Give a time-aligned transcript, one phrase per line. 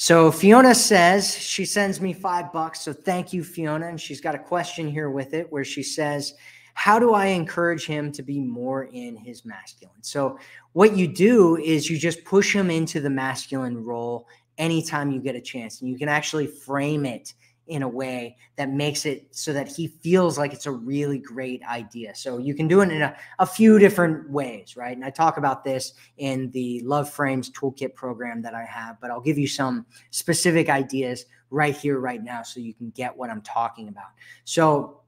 [0.00, 2.82] So Fiona says she sends me five bucks.
[2.82, 3.88] So thank you, Fiona.
[3.88, 6.34] And she's got a question here with it where she says,
[6.74, 10.00] How do I encourage him to be more in his masculine?
[10.04, 10.38] So
[10.72, 15.34] what you do is you just push him into the masculine role anytime you get
[15.34, 15.80] a chance.
[15.80, 17.34] And you can actually frame it
[17.68, 21.62] in a way that makes it so that he feels like it's a really great
[21.64, 22.14] idea.
[22.14, 24.96] So you can do it in a, a few different ways, right?
[24.96, 29.10] And I talk about this in the Love Frames Toolkit program that I have, but
[29.10, 33.30] I'll give you some specific ideas right here, right now, so you can get what
[33.30, 34.08] I'm talking about.
[34.44, 35.02] So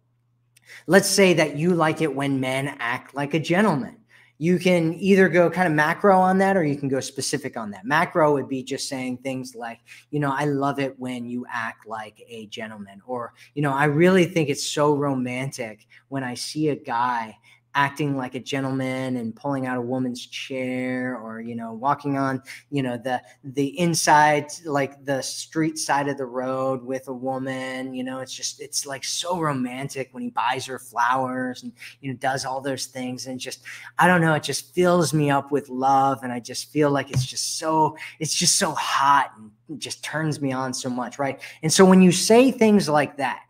[0.87, 3.99] let's say that you like it when men act like a gentleman
[4.41, 7.71] you can either go kind of macro on that or you can go specific on
[7.71, 7.85] that.
[7.85, 11.87] Macro would be just saying things like, you know, I love it when you act
[11.87, 16.71] like a gentleman, or, you know, I really think it's so romantic when I see
[16.71, 17.37] a guy
[17.74, 22.43] acting like a gentleman and pulling out a woman's chair or you know walking on
[22.71, 27.95] you know the the inside like the street side of the road with a woman
[27.95, 32.10] you know it's just it's like so romantic when he buys her flowers and you
[32.10, 33.60] know does all those things and just
[33.99, 37.10] i don't know it just fills me up with love and i just feel like
[37.10, 41.40] it's just so it's just so hot and just turns me on so much right?
[41.62, 43.43] And so when you say things like that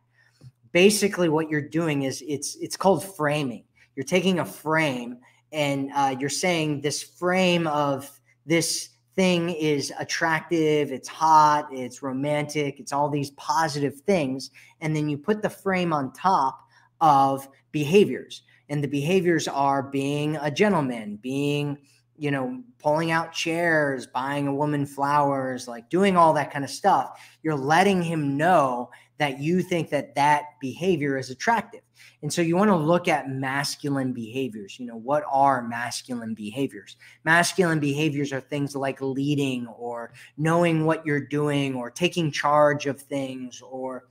[0.73, 3.65] basically what you're doing is it's it's called framing
[4.01, 5.19] you're taking a frame
[5.53, 8.11] and uh, you're saying this frame of
[8.47, 14.53] this thing is attractive, it's hot, it's romantic, it's all these positive things.
[14.81, 16.63] And then you put the frame on top
[17.03, 18.41] of behaviors.
[18.71, 21.77] And the behaviors are being a gentleman, being,
[22.17, 26.71] you know, pulling out chairs, buying a woman flowers, like doing all that kind of
[26.71, 27.21] stuff.
[27.43, 28.89] You're letting him know
[29.21, 31.83] that you think that that behavior is attractive.
[32.23, 34.81] And so you want to look at masculine behaviors.
[34.81, 36.97] You know, what are masculine behaviors?
[37.23, 42.99] Masculine behaviors are things like leading or knowing what you're doing or taking charge of
[42.99, 44.09] things or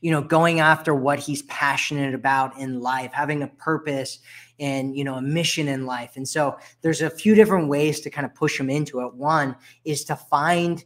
[0.00, 4.20] you know going after what he's passionate about in life having a purpose
[4.60, 8.08] and you know a mission in life and so there's a few different ways to
[8.08, 10.84] kind of push him into it one is to find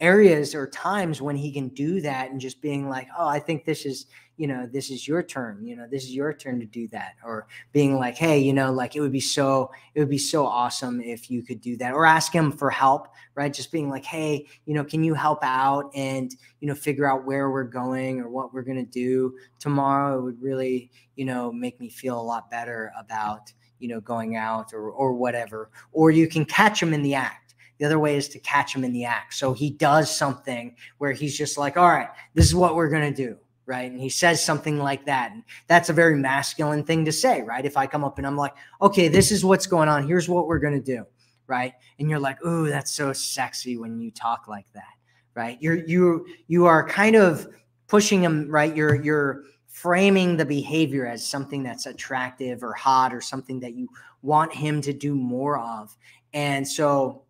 [0.00, 3.64] areas or times when he can do that and just being like oh i think
[3.64, 6.66] this is you know this is your turn you know this is your turn to
[6.66, 10.10] do that or being like hey you know like it would be so it would
[10.10, 13.52] be so awesome if you could do that or ask him for help right?
[13.52, 17.24] Just being like hey you know can you help out and you know figure out
[17.24, 20.18] where we're going or what we're going to do tomorrow?
[20.18, 24.36] It would really you know make me feel a lot better about you know going
[24.36, 27.45] out or or whatever or you can catch him in the act
[27.78, 29.34] the other way is to catch him in the act.
[29.34, 33.12] So he does something where he's just like, all right, this is what we're going
[33.12, 33.90] to do right?
[33.90, 35.32] And he says something like that.
[35.32, 37.64] And that's a very masculine thing to say, right?
[37.64, 40.06] If I come up and I'm like, okay, this is what's going on.
[40.06, 41.04] Here's what we're going to do,
[41.48, 41.74] right?
[41.98, 44.94] And you're like, ooh, that's so sexy when you talk like that,
[45.34, 45.58] right?
[45.60, 47.48] You're, you, you are kind of
[47.88, 48.74] pushing him, right?
[48.74, 53.88] You're, you're framing the behavior as something that's attractive or hot or something that you
[54.22, 55.96] want him to do more of.
[56.32, 57.22] And so,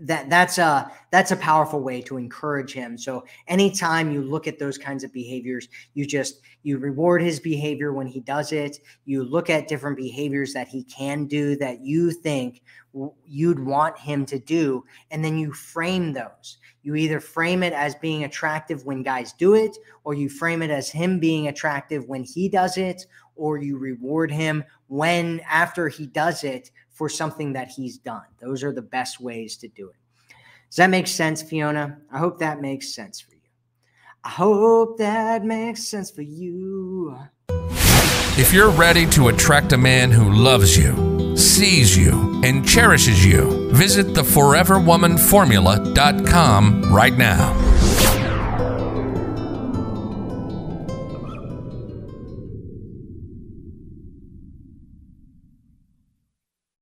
[0.00, 2.96] that that's a that's a powerful way to encourage him.
[2.96, 7.92] So anytime you look at those kinds of behaviors you just you reward his behavior
[7.92, 8.78] when he does it.
[9.04, 12.62] You look at different behaviors that he can do that you think
[13.26, 16.58] you'd want him to do and then you frame those.
[16.82, 20.70] You either frame it as being attractive when guys do it or you frame it
[20.70, 26.06] as him being attractive when he does it or you reward him when after he
[26.06, 28.26] does it for something that he's done.
[28.42, 29.96] Those are the best ways to do it.
[30.68, 31.96] Does that make sense, Fiona?
[32.12, 33.40] I hope that makes sense for you.
[34.22, 37.16] I hope that makes sense for you.
[38.36, 43.70] If you're ready to attract a man who loves you, sees you, and cherishes you,
[43.72, 47.54] visit theforeverwomanformula.com right now.